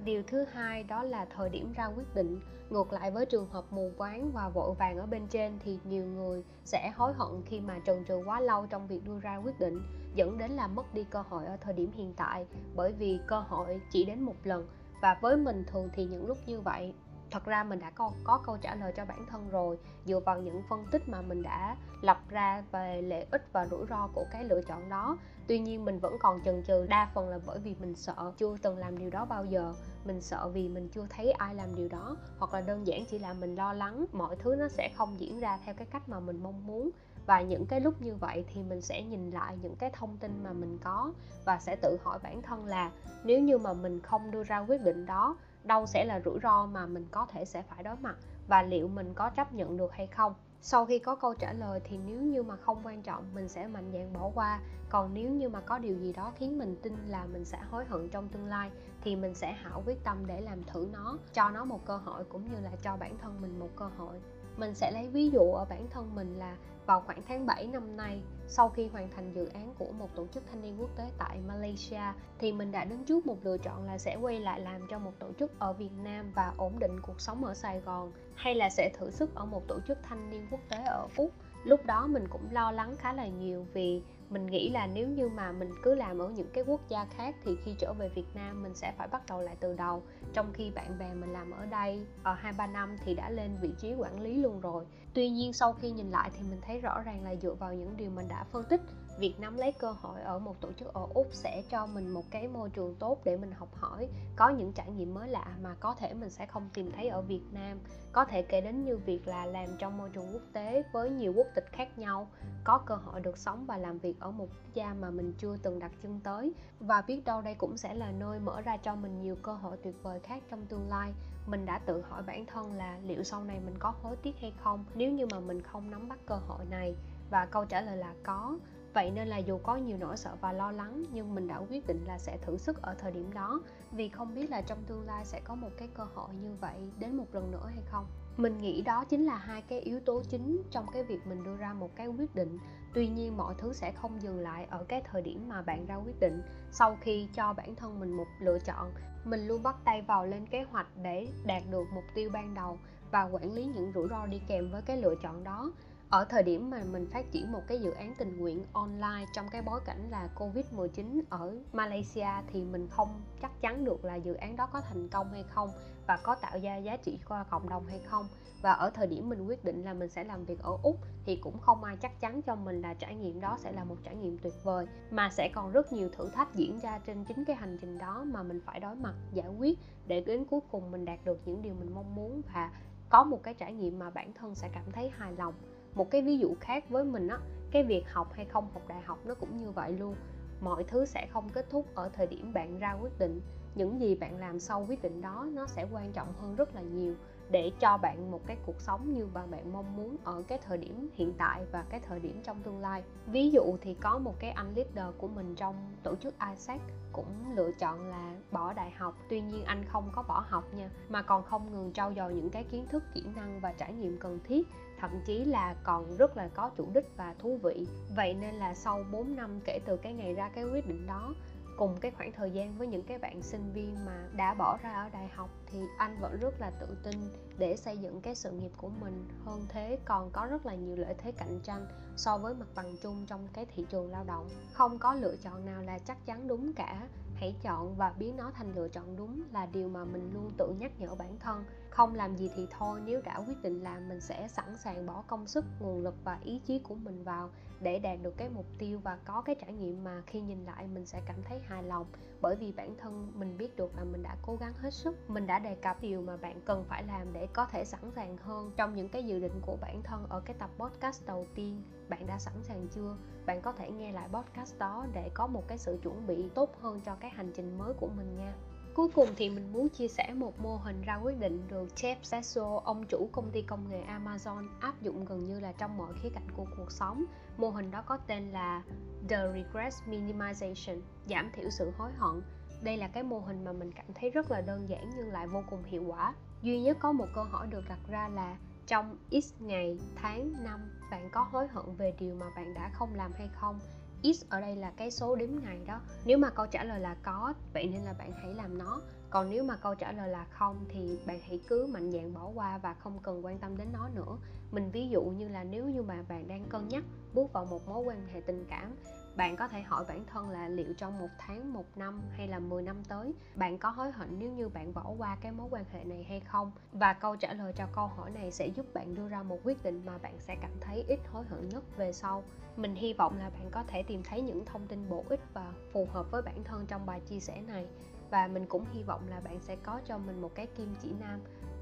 điều 0.04 0.22
thứ 0.26 0.44
hai 0.44 0.82
đó 0.82 1.02
là 1.02 1.24
thời 1.24 1.50
điểm 1.50 1.72
ra 1.72 1.86
quyết 1.86 2.14
định. 2.14 2.40
Ngược 2.70 2.92
lại 2.92 3.10
với 3.10 3.26
trường 3.26 3.48
hợp 3.50 3.64
mù 3.70 3.90
quáng 3.96 4.32
và 4.32 4.48
vội 4.48 4.74
vàng 4.74 4.98
ở 4.98 5.06
bên 5.06 5.26
trên 5.26 5.58
thì 5.64 5.78
nhiều 5.84 6.04
người 6.04 6.44
sẽ 6.64 6.92
hối 6.96 7.12
hận 7.12 7.42
khi 7.46 7.60
mà 7.60 7.78
trần 7.84 8.04
trừ 8.04 8.22
quá 8.26 8.40
lâu 8.40 8.66
trong 8.66 8.86
việc 8.86 9.00
đưa 9.04 9.20
ra 9.20 9.36
quyết 9.36 9.60
định, 9.60 9.82
dẫn 10.14 10.38
đến 10.38 10.50
là 10.50 10.66
mất 10.66 10.94
đi 10.94 11.04
cơ 11.10 11.22
hội 11.22 11.46
ở 11.46 11.56
thời 11.56 11.74
điểm 11.74 11.92
hiện 11.96 12.14
tại. 12.16 12.46
Bởi 12.74 12.92
vì 12.92 13.18
cơ 13.26 13.40
hội 13.40 13.80
chỉ 13.92 14.04
đến 14.04 14.20
một 14.20 14.36
lần, 14.44 14.68
và 15.02 15.18
với 15.20 15.36
mình 15.36 15.64
thường 15.66 15.88
thì 15.94 16.04
những 16.04 16.26
lúc 16.26 16.38
như 16.46 16.60
vậy 16.60 16.94
thật 17.30 17.44
ra 17.44 17.64
mình 17.64 17.78
đã 17.78 17.90
có, 17.90 18.10
có 18.24 18.40
câu 18.46 18.56
trả 18.56 18.74
lời 18.74 18.92
cho 18.96 19.04
bản 19.04 19.26
thân 19.26 19.48
rồi 19.50 19.78
dựa 20.04 20.20
vào 20.20 20.40
những 20.40 20.62
phân 20.68 20.86
tích 20.90 21.08
mà 21.08 21.22
mình 21.22 21.42
đã 21.42 21.76
lập 22.00 22.18
ra 22.28 22.62
về 22.72 23.02
lợi 23.02 23.26
ích 23.30 23.52
và 23.52 23.66
rủi 23.66 23.86
ro 23.90 24.08
của 24.14 24.24
cái 24.32 24.44
lựa 24.44 24.60
chọn 24.68 24.88
đó. 24.88 25.16
Tuy 25.46 25.58
nhiên 25.58 25.84
mình 25.84 25.98
vẫn 25.98 26.16
còn 26.20 26.40
chần 26.44 26.62
chừ 26.66 26.86
đa 26.86 27.10
phần 27.14 27.28
là 27.28 27.38
bởi 27.46 27.58
vì 27.58 27.74
mình 27.80 27.94
sợ 27.94 28.32
chưa 28.36 28.56
từng 28.62 28.78
làm 28.78 28.98
điều 28.98 29.10
đó 29.10 29.24
bao 29.24 29.44
giờ. 29.44 29.74
Mình 30.04 30.20
sợ 30.20 30.48
vì 30.48 30.68
mình 30.68 30.88
chưa 30.88 31.06
thấy 31.10 31.32
ai 31.32 31.54
làm 31.54 31.74
điều 31.76 31.88
đó 31.88 32.16
hoặc 32.38 32.54
là 32.54 32.60
đơn 32.60 32.86
giản 32.86 33.04
chỉ 33.04 33.18
là 33.18 33.32
mình 33.32 33.54
lo 33.54 33.72
lắng 33.72 34.06
mọi 34.12 34.36
thứ 34.36 34.56
nó 34.56 34.68
sẽ 34.68 34.90
không 34.94 35.20
diễn 35.20 35.40
ra 35.40 35.58
theo 35.64 35.74
cái 35.74 35.86
cách 35.90 36.08
mà 36.08 36.20
mình 36.20 36.42
mong 36.42 36.66
muốn. 36.66 36.90
Và 37.26 37.42
những 37.42 37.66
cái 37.66 37.80
lúc 37.80 38.02
như 38.02 38.14
vậy 38.14 38.44
thì 38.48 38.62
mình 38.62 38.80
sẽ 38.80 39.02
nhìn 39.02 39.30
lại 39.30 39.58
những 39.62 39.76
cái 39.76 39.90
thông 39.90 40.16
tin 40.16 40.44
mà 40.44 40.52
mình 40.52 40.78
có 40.84 41.12
và 41.44 41.58
sẽ 41.58 41.76
tự 41.76 41.96
hỏi 42.04 42.18
bản 42.22 42.42
thân 42.42 42.66
là 42.66 42.90
nếu 43.24 43.40
như 43.40 43.58
mà 43.58 43.72
mình 43.72 44.00
không 44.00 44.30
đưa 44.30 44.44
ra 44.44 44.58
quyết 44.58 44.82
định 44.82 45.06
đó 45.06 45.36
đâu 45.64 45.86
sẽ 45.86 46.04
là 46.04 46.20
rủi 46.24 46.38
ro 46.42 46.66
mà 46.66 46.86
mình 46.86 47.06
có 47.10 47.26
thể 47.32 47.44
sẽ 47.44 47.62
phải 47.62 47.82
đối 47.82 47.96
mặt 47.96 48.16
và 48.48 48.62
liệu 48.62 48.88
mình 48.88 49.14
có 49.14 49.30
chấp 49.30 49.52
nhận 49.52 49.76
được 49.76 49.92
hay 49.92 50.06
không. 50.06 50.34
Sau 50.62 50.86
khi 50.86 50.98
có 50.98 51.16
câu 51.16 51.34
trả 51.34 51.52
lời 51.52 51.80
thì 51.84 51.98
nếu 51.98 52.20
như 52.20 52.42
mà 52.42 52.56
không 52.56 52.80
quan 52.84 53.02
trọng, 53.02 53.24
mình 53.34 53.48
sẽ 53.48 53.66
mạnh 53.66 53.90
dạn 53.92 54.12
bỏ 54.12 54.30
qua. 54.34 54.60
Còn 54.90 55.14
nếu 55.14 55.30
như 55.30 55.48
mà 55.48 55.60
có 55.60 55.78
điều 55.78 55.98
gì 55.98 56.12
đó 56.12 56.32
khiến 56.36 56.58
mình 56.58 56.76
tin 56.82 56.96
là 57.06 57.26
mình 57.26 57.44
sẽ 57.44 57.58
hối 57.70 57.84
hận 57.84 58.08
trong 58.08 58.28
tương 58.28 58.46
lai, 58.46 58.70
thì 59.00 59.16
mình 59.16 59.34
sẽ 59.34 59.52
hảo 59.52 59.82
quyết 59.86 60.04
tâm 60.04 60.26
để 60.26 60.40
làm 60.40 60.64
thử 60.64 60.88
nó, 60.92 61.18
cho 61.32 61.50
nó 61.50 61.64
một 61.64 61.86
cơ 61.86 61.96
hội 61.96 62.24
cũng 62.24 62.42
như 62.52 62.60
là 62.60 62.70
cho 62.82 62.96
bản 62.96 63.18
thân 63.18 63.40
mình 63.40 63.58
một 63.58 63.68
cơ 63.76 63.88
hội. 63.98 64.20
Mình 64.56 64.74
sẽ 64.74 64.90
lấy 64.90 65.08
ví 65.08 65.30
dụ 65.30 65.52
ở 65.52 65.64
bản 65.64 65.86
thân 65.90 66.14
mình 66.14 66.38
là 66.38 66.56
vào 66.90 67.00
khoảng 67.06 67.22
tháng 67.28 67.46
7 67.46 67.66
năm 67.66 67.96
nay, 67.96 68.22
sau 68.46 68.68
khi 68.68 68.86
hoàn 68.86 69.10
thành 69.10 69.32
dự 69.32 69.46
án 69.46 69.74
của 69.78 69.92
một 69.98 70.08
tổ 70.14 70.26
chức 70.26 70.42
thanh 70.50 70.62
niên 70.62 70.76
quốc 70.80 70.90
tế 70.96 71.04
tại 71.18 71.38
Malaysia, 71.48 72.02
thì 72.38 72.52
mình 72.52 72.72
đã 72.72 72.84
đứng 72.84 73.04
trước 73.04 73.26
một 73.26 73.36
lựa 73.42 73.58
chọn 73.58 73.84
là 73.84 73.98
sẽ 73.98 74.16
quay 74.20 74.40
lại 74.40 74.60
làm 74.60 74.80
cho 74.90 74.98
một 74.98 75.12
tổ 75.18 75.32
chức 75.38 75.58
ở 75.58 75.72
Việt 75.72 75.92
Nam 76.04 76.32
và 76.34 76.52
ổn 76.56 76.78
định 76.78 77.00
cuộc 77.02 77.20
sống 77.20 77.44
ở 77.44 77.54
Sài 77.54 77.80
Gòn, 77.80 78.12
hay 78.34 78.54
là 78.54 78.70
sẽ 78.70 78.90
thử 78.98 79.10
sức 79.10 79.34
ở 79.34 79.44
một 79.44 79.62
tổ 79.68 79.80
chức 79.88 79.98
thanh 80.02 80.30
niên 80.30 80.46
quốc 80.50 80.60
tế 80.68 80.76
ở 80.76 81.08
Úc. 81.16 81.32
Lúc 81.64 81.86
đó 81.86 82.06
mình 82.06 82.24
cũng 82.30 82.48
lo 82.52 82.72
lắng 82.72 82.94
khá 82.98 83.12
là 83.12 83.26
nhiều 83.26 83.66
vì 83.72 84.02
mình 84.30 84.46
nghĩ 84.46 84.70
là 84.70 84.86
nếu 84.86 85.08
như 85.08 85.28
mà 85.28 85.52
mình 85.52 85.70
cứ 85.82 85.94
làm 85.94 86.18
ở 86.18 86.28
những 86.28 86.50
cái 86.52 86.64
quốc 86.66 86.80
gia 86.88 87.04
khác 87.04 87.34
thì 87.44 87.56
khi 87.64 87.74
trở 87.78 87.92
về 87.92 88.08
Việt 88.08 88.26
Nam 88.34 88.62
mình 88.62 88.74
sẽ 88.74 88.92
phải 88.98 89.08
bắt 89.08 89.22
đầu 89.28 89.42
lại 89.42 89.56
từ 89.60 89.74
đầu. 89.74 90.02
Trong 90.32 90.52
khi 90.52 90.70
bạn 90.70 90.98
bè 90.98 91.14
mình 91.14 91.32
làm 91.32 91.50
ở 91.50 91.66
đây 91.66 92.06
ở 92.22 92.34
hai 92.34 92.52
ba 92.52 92.66
năm 92.66 92.96
thì 93.04 93.14
đã 93.14 93.30
lên 93.30 93.56
vị 93.60 93.70
trí 93.78 93.94
quản 93.94 94.20
lý 94.20 94.34
luôn 94.34 94.60
rồi. 94.60 94.84
Tuy 95.14 95.30
nhiên 95.30 95.52
sau 95.52 95.72
khi 95.72 95.90
nhìn 95.90 96.10
lại 96.10 96.30
thì 96.34 96.44
mình 96.50 96.60
thấy 96.66 96.80
rõ 96.80 97.02
ràng 97.02 97.24
là 97.24 97.34
dựa 97.36 97.54
vào 97.54 97.74
những 97.74 97.96
điều 97.96 98.10
mình 98.10 98.28
đã 98.28 98.44
phân 98.44 98.64
tích 98.64 98.80
việc 99.18 99.34
nắm 99.40 99.56
lấy 99.56 99.72
cơ 99.72 99.90
hội 99.90 100.20
ở 100.20 100.38
một 100.38 100.60
tổ 100.60 100.72
chức 100.72 100.94
ở 100.94 101.06
úc 101.14 101.26
sẽ 101.32 101.62
cho 101.70 101.86
mình 101.86 102.10
một 102.10 102.24
cái 102.30 102.48
môi 102.48 102.70
trường 102.70 102.94
tốt 102.94 103.18
để 103.24 103.36
mình 103.36 103.52
học 103.52 103.68
hỏi, 103.74 104.08
có 104.36 104.48
những 104.48 104.72
trải 104.72 104.90
nghiệm 104.90 105.14
mới 105.14 105.28
lạ 105.28 105.56
mà 105.62 105.74
có 105.80 105.94
thể 105.94 106.14
mình 106.14 106.30
sẽ 106.30 106.46
không 106.46 106.68
tìm 106.74 106.90
thấy 106.92 107.08
ở 107.08 107.22
việt 107.22 107.42
nam. 107.52 107.78
Có 108.12 108.24
thể 108.24 108.42
kể 108.42 108.60
đến 108.60 108.84
như 108.84 108.96
việc 108.96 109.28
là 109.28 109.46
làm 109.46 109.68
trong 109.78 109.98
môi 109.98 110.10
trường 110.10 110.32
quốc 110.32 110.42
tế 110.52 110.82
với 110.92 111.10
nhiều 111.10 111.32
quốc 111.36 111.46
tịch 111.54 111.66
khác 111.72 111.98
nhau, 111.98 112.30
có 112.64 112.78
cơ 112.78 112.94
hội 112.94 113.20
được 113.20 113.38
sống 113.38 113.66
và 113.66 113.76
làm 113.76 113.98
việc 113.98 114.20
ở 114.20 114.30
một 114.30 114.46
quốc 114.46 114.74
gia 114.74 114.94
mà 114.94 115.10
mình 115.10 115.34
chưa 115.38 115.56
từng 115.62 115.78
đặt 115.78 115.92
chân 116.02 116.20
tới. 116.24 116.54
Và 116.80 117.02
biết 117.02 117.24
đâu 117.24 117.42
đây 117.42 117.54
cũng 117.54 117.76
sẽ 117.76 117.94
là 117.94 118.12
nơi 118.12 118.40
mở 118.40 118.60
ra 118.60 118.76
cho 118.76 118.94
mình 118.94 119.22
nhiều 119.22 119.36
cơ 119.42 119.52
hội 119.52 119.76
tuyệt 119.82 120.02
vời 120.02 120.20
khác 120.20 120.42
trong 120.50 120.66
tương 120.66 120.88
lai. 120.88 121.12
Mình 121.46 121.66
đã 121.66 121.78
tự 121.78 122.00
hỏi 122.00 122.22
bản 122.22 122.46
thân 122.46 122.72
là 122.72 122.98
liệu 123.06 123.22
sau 123.22 123.44
này 123.44 123.60
mình 123.64 123.74
có 123.78 123.94
hối 124.02 124.16
tiếc 124.16 124.36
hay 124.40 124.52
không, 124.62 124.84
nếu 124.94 125.10
như 125.10 125.26
mà 125.32 125.40
mình 125.40 125.62
không 125.62 125.90
nắm 125.90 126.08
bắt 126.08 126.18
cơ 126.26 126.34
hội 126.34 126.64
này? 126.70 126.94
Và 127.30 127.46
câu 127.46 127.64
trả 127.64 127.80
lời 127.80 127.96
là 127.96 128.14
có 128.22 128.58
vậy 128.94 129.10
nên 129.10 129.28
là 129.28 129.36
dù 129.36 129.58
có 129.58 129.76
nhiều 129.76 129.96
nỗi 130.00 130.16
sợ 130.16 130.36
và 130.40 130.52
lo 130.52 130.72
lắng, 130.72 131.04
nhưng 131.12 131.34
mình 131.34 131.48
đã 131.48 131.58
quyết 131.70 131.86
định 131.86 132.04
là 132.06 132.18
sẽ 132.18 132.38
thử 132.42 132.56
sức 132.56 132.82
ở 132.82 132.94
thời 132.94 133.12
điểm 133.12 133.32
đó. 133.34 133.60
Vì 133.92 134.08
không 134.08 134.34
biết 134.34 134.50
là 134.50 134.62
trong 134.62 134.78
tương 134.86 135.06
lai 135.06 135.24
sẽ 135.24 135.40
có 135.44 135.54
một 135.54 135.70
cái 135.78 135.88
cơ 135.94 136.06
hội 136.14 136.28
như 136.42 136.54
vậy 136.60 136.76
đến 136.98 137.16
một 137.16 137.26
lần 137.32 137.50
nữa 137.50 137.66
hay 137.74 137.82
không. 137.90 138.06
Mình 138.36 138.58
nghĩ 138.58 138.82
đó 138.82 139.04
chính 139.04 139.26
là 139.26 139.36
hai 139.36 139.62
cái 139.62 139.80
yếu 139.80 140.00
tố 140.00 140.22
chính 140.30 140.62
trong 140.70 140.86
cái 140.92 141.04
việc 141.04 141.26
mình 141.26 141.44
đưa 141.44 141.56
ra 141.56 141.72
một 141.72 141.96
cái 141.96 142.06
quyết 142.06 142.34
định. 142.34 142.58
Tuy 142.94 143.08
nhiên, 143.08 143.36
mọi 143.36 143.54
thứ 143.58 143.72
sẽ 143.72 143.92
không 143.92 144.22
dừng 144.22 144.38
lại 144.38 144.66
ở 144.70 144.84
cái 144.88 145.02
thời 145.10 145.22
điểm 145.22 145.48
mà 145.48 145.62
bạn 145.62 145.86
ra 145.86 145.96
quyết 145.96 146.20
định. 146.20 146.42
Sau 146.72 146.98
khi 147.00 147.28
cho 147.34 147.52
bản 147.52 147.74
thân 147.74 148.00
mình 148.00 148.16
một 148.16 148.26
lựa 148.40 148.58
chọn, 148.58 148.92
mình 149.24 149.46
luôn 149.46 149.62
bắt 149.62 149.76
tay 149.84 150.02
vào 150.02 150.26
lên 150.26 150.46
kế 150.46 150.62
hoạch 150.62 150.86
để 151.02 151.28
đạt 151.44 151.62
được 151.70 151.84
mục 151.94 152.04
tiêu 152.14 152.30
ban 152.32 152.54
đầu 152.54 152.78
và 153.10 153.22
quản 153.22 153.52
lý 153.52 153.64
những 153.64 153.92
rủi 153.94 154.08
ro 154.08 154.26
đi 154.26 154.40
kèm 154.48 154.70
với 154.70 154.82
cái 154.82 154.96
lựa 154.96 155.14
chọn 155.22 155.44
đó 155.44 155.72
ở 156.10 156.24
thời 156.24 156.42
điểm 156.42 156.70
mà 156.70 156.84
mình 156.92 157.06
phát 157.06 157.24
triển 157.32 157.52
một 157.52 157.62
cái 157.66 157.80
dự 157.80 157.90
án 157.90 158.14
tình 158.18 158.38
nguyện 158.38 158.64
online 158.72 159.26
trong 159.32 159.48
cái 159.48 159.62
bối 159.62 159.80
cảnh 159.84 160.10
là 160.10 160.28
Covid-19 160.36 161.22
ở 161.28 161.56
Malaysia 161.72 162.28
thì 162.52 162.62
mình 162.62 162.88
không, 162.90 163.22
chắc 163.42 163.60
chắn 163.60 163.84
được 163.84 164.04
là 164.04 164.14
dự 164.14 164.34
án 164.34 164.56
đó 164.56 164.68
có 164.72 164.80
thành 164.80 165.08
công 165.08 165.32
hay 165.32 165.44
không 165.50 165.70
và 166.06 166.18
có 166.22 166.34
tạo 166.34 166.58
ra 166.58 166.76
giá 166.76 166.96
trị 166.96 167.18
cho 167.28 167.44
cộng 167.50 167.68
đồng 167.68 167.86
hay 167.86 167.98
không. 167.98 168.26
Và 168.62 168.72
ở 168.72 168.90
thời 168.90 169.06
điểm 169.06 169.28
mình 169.28 169.46
quyết 169.46 169.64
định 169.64 169.82
là 169.82 169.94
mình 169.94 170.08
sẽ 170.08 170.24
làm 170.24 170.44
việc 170.44 170.62
ở 170.62 170.76
úc 170.82 170.96
thì 171.24 171.36
cũng 171.36 171.58
không 171.58 171.84
ai 171.84 171.96
chắc 171.96 172.20
chắn 172.20 172.42
cho 172.42 172.54
mình 172.54 172.82
là 172.82 172.94
trải 172.94 173.14
nghiệm 173.14 173.40
đó 173.40 173.56
sẽ 173.60 173.72
là 173.72 173.84
một 173.84 173.96
trải 174.04 174.16
nghiệm 174.16 174.38
tuyệt 174.38 174.54
vời, 174.64 174.86
mà 175.10 175.30
sẽ 175.30 175.48
còn 175.54 175.72
rất 175.72 175.92
nhiều 175.92 176.08
thử 176.08 176.28
thách 176.30 176.54
diễn 176.54 176.78
ra 176.78 176.98
trên 177.06 177.24
chính 177.24 177.44
cái 177.44 177.56
hành 177.56 177.78
trình 177.80 177.98
đó 177.98 178.24
mà 178.26 178.42
mình 178.42 178.60
phải 178.66 178.80
đối 178.80 178.94
mặt, 178.94 179.14
giải 179.32 179.48
quyết 179.58 179.78
để 180.06 180.20
đến 180.20 180.44
cuối 180.44 180.60
cùng 180.70 180.90
mình 180.90 181.04
đạt 181.04 181.18
được 181.24 181.40
những 181.44 181.62
điều 181.62 181.74
mình 181.74 181.94
mong 181.94 182.14
muốn. 182.14 182.42
Và 182.54 182.70
có 183.08 183.24
một 183.24 183.42
cái 183.42 183.54
trải 183.54 183.72
nghiệm 183.72 183.98
mà 183.98 184.10
bản 184.10 184.32
thân 184.32 184.54
sẽ 184.54 184.68
cảm 184.72 184.84
thấy 184.92 185.10
hài 185.10 185.32
lòng 185.32 185.54
một 185.94 186.10
cái 186.10 186.22
ví 186.22 186.38
dụ 186.38 186.54
khác 186.60 186.84
với 186.88 187.04
mình 187.04 187.28
á, 187.28 187.38
cái 187.70 187.82
việc 187.82 188.12
học 188.12 188.32
hay 188.32 188.44
không 188.44 188.68
học 188.72 188.82
đại 188.88 189.00
học 189.00 189.18
nó 189.24 189.34
cũng 189.34 189.56
như 189.56 189.70
vậy 189.70 189.92
luôn. 189.92 190.14
Mọi 190.60 190.84
thứ 190.84 191.04
sẽ 191.04 191.26
không 191.32 191.48
kết 191.48 191.70
thúc 191.70 191.86
ở 191.94 192.08
thời 192.08 192.26
điểm 192.26 192.52
bạn 192.52 192.78
ra 192.78 192.92
quyết 192.92 193.18
định. 193.18 193.40
Những 193.74 194.00
gì 194.00 194.14
bạn 194.14 194.38
làm 194.38 194.58
sau 194.58 194.86
quyết 194.88 195.02
định 195.02 195.20
đó 195.20 195.46
nó 195.52 195.66
sẽ 195.66 195.86
quan 195.92 196.12
trọng 196.12 196.32
hơn 196.40 196.54
rất 196.54 196.74
là 196.74 196.80
nhiều 196.82 197.14
để 197.50 197.70
cho 197.80 197.98
bạn 197.98 198.30
một 198.30 198.40
cái 198.46 198.56
cuộc 198.66 198.80
sống 198.80 199.12
như 199.12 199.26
mà 199.34 199.46
bạn 199.46 199.72
mong 199.72 199.96
muốn 199.96 200.16
ở 200.24 200.42
cái 200.48 200.58
thời 200.66 200.78
điểm 200.78 201.08
hiện 201.14 201.32
tại 201.38 201.64
và 201.72 201.84
cái 201.90 202.00
thời 202.00 202.20
điểm 202.20 202.40
trong 202.44 202.62
tương 202.62 202.80
lai. 202.80 203.02
Ví 203.26 203.50
dụ 203.50 203.62
thì 203.80 203.94
có 203.94 204.18
một 204.18 204.34
cái 204.38 204.50
anh 204.50 204.74
leader 204.74 205.14
của 205.18 205.28
mình 205.28 205.54
trong 205.54 205.74
tổ 206.02 206.16
chức 206.16 206.34
Isaac 206.50 206.80
cũng 207.12 207.54
lựa 207.54 207.70
chọn 207.78 208.10
là 208.10 208.34
bỏ 208.50 208.72
đại 208.72 208.90
học. 208.90 209.14
Tuy 209.28 209.40
nhiên 209.40 209.64
anh 209.64 209.84
không 209.88 210.10
có 210.12 210.22
bỏ 210.22 210.44
học 210.48 210.64
nha, 210.74 210.90
mà 211.08 211.22
còn 211.22 211.42
không 211.42 211.72
ngừng 211.72 211.92
trau 211.92 212.12
dồi 212.16 212.34
những 212.34 212.50
cái 212.50 212.64
kiến 212.64 212.86
thức, 212.90 213.02
kỹ 213.14 213.22
năng 213.36 213.60
và 213.60 213.72
trải 213.72 213.92
nghiệm 213.92 214.18
cần 214.18 214.38
thiết 214.44 214.68
thậm 215.00 215.10
chí 215.26 215.44
là 215.44 215.74
còn 215.82 216.16
rất 216.16 216.36
là 216.36 216.48
có 216.54 216.70
chủ 216.76 216.88
đích 216.94 217.16
và 217.16 217.34
thú 217.38 217.58
vị. 217.62 217.86
Vậy 218.16 218.34
nên 218.34 218.54
là 218.54 218.74
sau 218.74 219.04
4 219.12 219.36
năm 219.36 219.60
kể 219.64 219.80
từ 219.84 219.96
cái 219.96 220.12
ngày 220.12 220.34
ra 220.34 220.50
cái 220.54 220.64
quyết 220.64 220.86
định 220.86 221.06
đó, 221.06 221.34
cùng 221.76 221.96
cái 222.00 222.10
khoảng 222.10 222.32
thời 222.32 222.50
gian 222.50 222.78
với 222.78 222.86
những 222.86 223.02
cái 223.02 223.18
bạn 223.18 223.42
sinh 223.42 223.72
viên 223.72 224.04
mà 224.04 224.28
đã 224.36 224.54
bỏ 224.54 224.78
ra 224.82 224.92
ở 224.92 225.08
đại 225.08 225.28
học, 225.28 225.50
thì 225.66 225.78
anh 225.98 226.20
vẫn 226.20 226.40
rất 226.40 226.60
là 226.60 226.70
tự 226.70 226.86
tin 227.04 227.16
để 227.58 227.76
xây 227.76 227.98
dựng 227.98 228.20
cái 228.20 228.34
sự 228.34 228.50
nghiệp 228.50 228.72
của 228.76 228.90
mình. 229.00 229.28
Hơn 229.44 229.66
thế, 229.68 229.98
còn 230.04 230.30
có 230.30 230.46
rất 230.46 230.66
là 230.66 230.74
nhiều 230.74 230.96
lợi 230.96 231.14
thế 231.18 231.32
cạnh 231.32 231.60
tranh 231.62 231.86
so 232.16 232.38
với 232.38 232.54
mặt 232.54 232.68
bằng 232.74 232.96
chung 233.02 233.26
trong 233.26 233.48
cái 233.52 233.66
thị 233.74 233.86
trường 233.90 234.10
lao 234.10 234.24
động. 234.24 234.48
Không 234.72 234.98
có 234.98 235.14
lựa 235.14 235.36
chọn 235.36 235.66
nào 235.66 235.82
là 235.82 235.98
chắc 235.98 236.26
chắn 236.26 236.48
đúng 236.48 236.72
cả. 236.72 237.08
Hãy 237.34 237.54
chọn 237.62 237.94
và 237.96 238.14
biến 238.18 238.36
nó 238.36 238.50
thành 238.50 238.74
lựa 238.74 238.88
chọn 238.88 239.16
đúng 239.16 239.42
là 239.52 239.66
điều 239.66 239.88
mà 239.88 240.04
mình 240.04 240.30
luôn 240.34 240.52
tự 240.58 240.74
nhắc 240.78 240.92
nhở 240.98 241.14
bản 241.14 241.38
thân 241.38 241.64
không 241.90 242.14
làm 242.14 242.36
gì 242.36 242.50
thì 242.56 242.66
thôi, 242.70 243.00
nếu 243.04 243.20
đã 243.24 243.36
quyết 243.46 243.62
định 243.62 243.82
làm, 243.82 244.08
mình 244.08 244.20
sẽ 244.20 244.48
sẵn 244.48 244.76
sàng 244.76 245.06
bỏ 245.06 245.22
công 245.26 245.46
sức, 245.46 245.64
nguồn 245.80 246.00
lực 246.02 246.14
và 246.24 246.38
ý 246.44 246.60
chí 246.66 246.78
của 246.78 246.94
mình 246.94 247.24
vào 247.24 247.50
để 247.80 247.98
đạt 247.98 248.18
được 248.22 248.36
cái 248.36 248.48
mục 248.48 248.66
tiêu 248.78 249.00
và 249.02 249.18
có 249.24 249.42
cái 249.42 249.54
trải 249.54 249.72
nghiệm 249.72 250.04
mà 250.04 250.22
khi 250.26 250.40
nhìn 250.40 250.64
lại 250.64 250.86
mình 250.86 251.06
sẽ 251.06 251.20
cảm 251.26 251.36
thấy 251.48 251.58
hài 251.58 251.82
lòng. 251.82 252.06
Bởi 252.40 252.56
vì 252.56 252.72
bản 252.72 252.94
thân 252.98 253.32
mình 253.34 253.58
biết 253.58 253.76
được 253.76 253.96
là 253.96 254.04
mình 254.04 254.22
đã 254.22 254.36
cố 254.42 254.56
gắng 254.56 254.72
hết 254.74 254.94
sức, 254.94 255.30
mình 255.30 255.46
đã 255.46 255.58
đề 255.58 255.74
cập 255.74 256.00
điều 256.00 256.22
mà 256.22 256.36
bạn 256.36 256.60
cần 256.64 256.84
phải 256.88 257.02
làm 257.02 257.32
để 257.32 257.46
có 257.52 257.66
thể 257.66 257.84
sẵn 257.84 258.10
sàng 258.16 258.36
hơn 258.36 258.72
trong 258.76 258.94
những 258.94 259.08
cái 259.08 259.24
dự 259.24 259.40
định 259.40 259.60
của 259.62 259.76
bản 259.80 260.02
thân 260.02 260.26
ở 260.28 260.40
cái 260.40 260.56
tập 260.58 260.70
podcast 260.78 261.26
đầu 261.26 261.46
tiên. 261.54 261.82
Bạn 262.08 262.26
đã 262.26 262.38
sẵn 262.38 262.54
sàng 262.62 262.88
chưa? 262.94 263.16
Bạn 263.46 263.62
có 263.62 263.72
thể 263.72 263.90
nghe 263.90 264.12
lại 264.12 264.28
podcast 264.32 264.78
đó 264.78 265.06
để 265.12 265.30
có 265.34 265.46
một 265.46 265.68
cái 265.68 265.78
sự 265.78 265.98
chuẩn 266.02 266.26
bị 266.26 266.48
tốt 266.54 266.76
hơn 266.80 267.00
cho 267.04 267.14
cái 267.14 267.30
hành 267.30 267.52
trình 267.54 267.78
mới 267.78 267.94
của 267.94 268.08
mình 268.16 268.36
nha. 268.36 268.54
Cuối 268.94 269.08
cùng 269.14 269.28
thì 269.36 269.50
mình 269.50 269.72
muốn 269.72 269.88
chia 269.88 270.08
sẻ 270.08 270.32
một 270.36 270.60
mô 270.60 270.76
hình 270.76 271.02
ra 271.02 271.16
quyết 271.16 271.38
định 271.38 271.68
được 271.68 271.88
Jeff 271.96 272.16
Bezos, 272.22 272.78
ông 272.78 273.06
chủ 273.06 273.28
công 273.32 273.50
ty 273.50 273.62
công 273.62 273.88
nghệ 273.88 274.04
Amazon 274.18 274.68
áp 274.80 275.02
dụng 275.02 275.24
gần 275.24 275.44
như 275.44 275.60
là 275.60 275.72
trong 275.72 275.96
mọi 275.96 276.12
khía 276.22 276.28
cạnh 276.34 276.46
của 276.56 276.66
cuộc 276.76 276.92
sống. 276.92 277.24
Mô 277.56 277.70
hình 277.70 277.90
đó 277.90 278.02
có 278.06 278.16
tên 278.26 278.50
là 278.50 278.82
The 279.28 279.36
Regret 279.54 279.92
Minimization, 280.06 281.00
giảm 281.26 281.50
thiểu 281.54 281.70
sự 281.70 281.90
hối 281.98 282.12
hận. 282.12 282.42
Đây 282.82 282.96
là 282.96 283.08
cái 283.08 283.22
mô 283.22 283.38
hình 283.38 283.64
mà 283.64 283.72
mình 283.72 283.92
cảm 283.92 284.06
thấy 284.14 284.30
rất 284.30 284.50
là 284.50 284.60
đơn 284.60 284.88
giản 284.88 285.10
nhưng 285.16 285.32
lại 285.32 285.46
vô 285.46 285.62
cùng 285.70 285.82
hiệu 285.84 286.04
quả. 286.06 286.34
Duy 286.62 286.80
nhất 286.80 286.96
có 287.00 287.12
một 287.12 287.26
câu 287.34 287.44
hỏi 287.44 287.66
được 287.66 287.82
đặt 287.88 287.98
ra 288.08 288.28
là 288.28 288.56
trong 288.86 289.16
x 289.30 289.54
ngày, 289.58 289.98
tháng, 290.16 290.52
năm 290.64 290.80
bạn 291.10 291.30
có 291.32 291.42
hối 291.42 291.68
hận 291.68 291.96
về 291.96 292.14
điều 292.18 292.34
mà 292.34 292.46
bạn 292.56 292.74
đã 292.74 292.90
không 292.94 293.14
làm 293.14 293.32
hay 293.32 293.48
không? 293.54 293.78
X 294.22 294.44
ở 294.48 294.60
đây 294.60 294.76
là 294.76 294.90
cái 294.96 295.10
số 295.10 295.36
đếm 295.36 295.48
ngày 295.62 295.80
đó. 295.86 296.00
Nếu 296.24 296.38
mà 296.38 296.50
câu 296.50 296.66
trả 296.66 296.84
lời 296.84 297.00
là 297.00 297.16
có, 297.22 297.54
vậy 297.74 297.88
nên 297.92 298.02
là 298.02 298.12
bạn 298.12 298.32
hãy 298.32 298.54
làm 298.54 298.78
nó. 298.78 299.00
Còn 299.30 299.50
nếu 299.50 299.64
mà 299.64 299.76
câu 299.76 299.94
trả 299.94 300.12
lời 300.12 300.28
là 300.28 300.46
không 300.50 300.84
thì 300.88 301.18
bạn 301.26 301.40
hãy 301.40 301.60
cứ 301.68 301.86
mạnh 301.92 302.12
dạn 302.12 302.34
bỏ 302.34 302.50
qua 302.54 302.78
và 302.78 302.94
không 302.94 303.18
cần 303.22 303.44
quan 303.44 303.58
tâm 303.58 303.76
đến 303.76 303.88
nó 303.92 304.08
nữa. 304.08 304.36
Mình 304.70 304.90
ví 304.90 305.08
dụ 305.08 305.22
như 305.22 305.48
là 305.48 305.64
nếu 305.64 305.84
như 305.84 306.02
mà 306.02 306.24
bạn 306.28 306.48
đang 306.48 306.64
cân 306.68 306.88
nhắc, 306.88 307.04
bước 307.34 307.52
vào 307.52 307.64
một 307.64 307.88
mối 307.88 308.04
quan 308.04 308.26
hệ 308.26 308.40
tình 308.40 308.64
cảm 308.70 308.96
bạn 309.40 309.56
có 309.56 309.68
thể 309.68 309.82
hỏi 309.82 310.04
bản 310.08 310.24
thân 310.26 310.50
là 310.50 310.68
liệu 310.68 310.92
trong 310.96 311.18
một 311.18 311.28
tháng, 311.38 311.72
một 311.72 311.84
năm 311.96 312.20
hay 312.36 312.48
là 312.48 312.58
10 312.58 312.82
năm 312.82 313.04
tới 313.04 313.34
bạn 313.54 313.78
có 313.78 313.90
hối 313.90 314.12
hận 314.12 314.28
nếu 314.38 314.50
như 314.50 314.68
bạn 314.68 314.94
bỏ 314.94 315.14
qua 315.18 315.36
cái 315.40 315.52
mối 315.52 315.66
quan 315.70 315.84
hệ 315.92 316.04
này 316.04 316.24
hay 316.28 316.40
không? 316.40 316.72
Và 316.92 317.12
câu 317.12 317.36
trả 317.36 317.52
lời 317.52 317.72
cho 317.76 317.84
câu 317.94 318.06
hỏi 318.06 318.30
này 318.30 318.50
sẽ 318.50 318.66
giúp 318.66 318.86
bạn 318.94 319.14
đưa 319.14 319.28
ra 319.28 319.42
một 319.42 319.58
quyết 319.64 319.82
định 319.82 320.02
mà 320.06 320.18
bạn 320.18 320.34
sẽ 320.38 320.56
cảm 320.60 320.70
thấy 320.80 321.04
ít 321.08 321.20
hối 321.32 321.44
hận 321.44 321.68
nhất 321.68 321.84
về 321.96 322.12
sau. 322.12 322.44
Mình 322.76 322.94
hy 322.94 323.12
vọng 323.12 323.38
là 323.38 323.50
bạn 323.50 323.68
có 323.70 323.84
thể 323.86 324.02
tìm 324.02 324.22
thấy 324.22 324.40
những 324.40 324.64
thông 324.64 324.86
tin 324.86 325.08
bổ 325.08 325.24
ích 325.28 325.40
và 325.54 325.72
phù 325.92 326.06
hợp 326.12 326.30
với 326.30 326.42
bản 326.42 326.64
thân 326.64 326.86
trong 326.86 327.06
bài 327.06 327.20
chia 327.20 327.40
sẻ 327.40 327.62
này. 327.66 327.86
Và 328.30 328.46
mình 328.46 328.66
cũng 328.66 328.84
hy 328.92 329.02
vọng 329.02 329.28
là 329.28 329.40
bạn 329.40 329.60
sẽ 329.60 329.76
có 329.76 330.00
cho 330.06 330.18
mình 330.18 330.42
một 330.42 330.54
cái 330.54 330.66
kim 330.66 330.94
chỉ 331.02 331.08
nam 331.20 331.40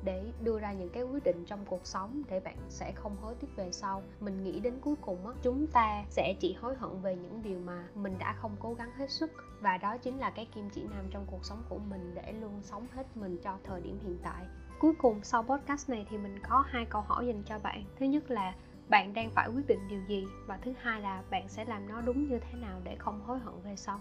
để 0.08 0.22
đưa 0.44 0.58
ra 0.58 0.72
những 0.72 0.90
cái 0.90 1.02
quyết 1.02 1.24
định 1.24 1.44
trong 1.46 1.64
cuộc 1.66 1.86
sống 1.86 2.22
để 2.28 2.40
bạn 2.40 2.56
sẽ 2.68 2.92
không 2.92 3.16
hối 3.20 3.34
tiếc 3.34 3.56
về 3.56 3.72
sau. 3.72 4.02
Mình 4.20 4.44
nghĩ 4.44 4.60
đến 4.60 4.74
cuối 4.80 4.94
cùng 5.00 5.26
á, 5.26 5.32
chúng 5.42 5.66
ta 5.66 6.04
sẽ 6.10 6.34
chỉ 6.40 6.56
hối 6.60 6.74
hận 6.76 7.00
về 7.02 7.16
những 7.16 7.42
điều 7.42 7.58
mà 7.58 7.88
mình 7.94 8.18
đã 8.18 8.32
không 8.32 8.56
cố 8.60 8.74
gắng 8.74 8.90
hết 8.96 9.10
sức. 9.10 9.30
Và 9.60 9.76
đó 9.76 9.96
chính 9.98 10.18
là 10.18 10.30
cái 10.30 10.48
kim 10.54 10.70
chỉ 10.70 10.82
nam 10.82 11.04
trong 11.10 11.26
cuộc 11.30 11.44
sống 11.44 11.62
của 11.68 11.78
mình 11.78 12.14
để 12.14 12.32
luôn 12.32 12.60
sống 12.62 12.86
hết 12.94 13.16
mình 13.16 13.38
cho 13.42 13.58
thời 13.64 13.80
điểm 13.80 13.98
hiện 14.02 14.18
tại. 14.22 14.44
Cuối 14.78 14.92
cùng, 14.98 15.20
sau 15.22 15.42
podcast 15.42 15.90
này 15.90 16.06
thì 16.10 16.18
mình 16.18 16.38
có 16.48 16.64
hai 16.66 16.86
câu 16.90 17.02
hỏi 17.02 17.26
dành 17.26 17.42
cho 17.46 17.58
bạn. 17.58 17.84
Thứ 17.98 18.06
nhất 18.06 18.30
là, 18.30 18.54
bạn 18.88 19.14
đang 19.14 19.30
phải 19.30 19.48
quyết 19.48 19.66
định 19.66 19.88
điều 19.88 20.00
gì? 20.08 20.26
Và 20.46 20.56
thứ 20.56 20.72
hai 20.80 21.00
là, 21.00 21.22
bạn 21.30 21.48
sẽ 21.48 21.64
làm 21.64 21.88
nó 21.88 22.00
đúng 22.00 22.28
như 22.28 22.38
thế 22.38 22.58
nào 22.58 22.80
để 22.84 22.96
không 22.98 23.20
hối 23.26 23.38
hận 23.38 23.54
về 23.64 23.76
sau? 23.76 24.00